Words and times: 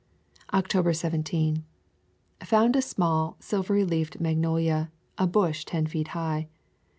October 0.51 0.93
17. 0.93 1.63
Found 2.43 2.75
a 2.75 2.81
small, 2.81 3.37
silvery 3.39 3.85
leafed 3.85 4.19
magnolia, 4.19 4.91
a 5.19 5.27
bush 5.27 5.63
ten 5.63 5.85
feet 5.85 6.07
high. 6.17 6.47